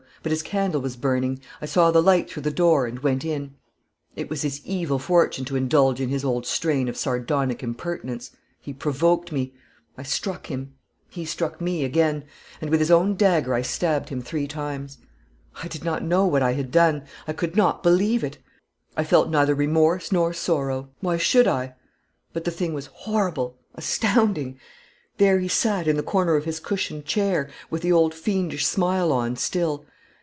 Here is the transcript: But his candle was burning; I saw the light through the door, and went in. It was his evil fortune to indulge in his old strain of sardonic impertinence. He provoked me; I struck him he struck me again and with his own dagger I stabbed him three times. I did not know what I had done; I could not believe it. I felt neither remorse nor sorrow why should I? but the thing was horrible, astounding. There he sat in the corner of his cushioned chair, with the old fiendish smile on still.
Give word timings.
But 0.23 0.31
his 0.31 0.43
candle 0.43 0.81
was 0.81 0.97
burning; 0.97 1.41
I 1.63 1.65
saw 1.65 1.89
the 1.89 1.99
light 1.99 2.29
through 2.29 2.43
the 2.43 2.51
door, 2.51 2.85
and 2.85 2.99
went 2.99 3.25
in. 3.25 3.55
It 4.15 4.29
was 4.29 4.43
his 4.43 4.63
evil 4.63 4.99
fortune 4.99 5.45
to 5.45 5.55
indulge 5.55 5.99
in 5.99 6.09
his 6.09 6.23
old 6.23 6.45
strain 6.45 6.87
of 6.87 6.95
sardonic 6.95 7.63
impertinence. 7.63 8.29
He 8.59 8.71
provoked 8.71 9.31
me; 9.31 9.55
I 9.97 10.03
struck 10.03 10.45
him 10.45 10.75
he 11.09 11.25
struck 11.25 11.59
me 11.59 11.83
again 11.83 12.25
and 12.61 12.69
with 12.69 12.81
his 12.81 12.91
own 12.91 13.15
dagger 13.15 13.55
I 13.55 13.63
stabbed 13.63 14.09
him 14.09 14.21
three 14.21 14.45
times. 14.45 14.99
I 15.63 15.67
did 15.67 15.83
not 15.83 16.03
know 16.03 16.27
what 16.27 16.43
I 16.43 16.51
had 16.53 16.69
done; 16.69 17.01
I 17.27 17.33
could 17.33 17.55
not 17.55 17.81
believe 17.81 18.23
it. 18.23 18.37
I 18.95 19.03
felt 19.03 19.27
neither 19.29 19.55
remorse 19.55 20.11
nor 20.11 20.33
sorrow 20.33 20.91
why 20.99 21.17
should 21.17 21.47
I? 21.47 21.73
but 22.31 22.43
the 22.43 22.51
thing 22.51 22.75
was 22.75 22.91
horrible, 22.93 23.57
astounding. 23.73 24.59
There 25.17 25.39
he 25.39 25.47
sat 25.47 25.87
in 25.87 25.97
the 25.97 26.03
corner 26.03 26.35
of 26.35 26.45
his 26.45 26.59
cushioned 26.59 27.05
chair, 27.05 27.49
with 27.71 27.81
the 27.81 27.91
old 27.91 28.13
fiendish 28.13 28.67
smile 28.67 29.11
on 29.11 29.35
still. 29.35 29.83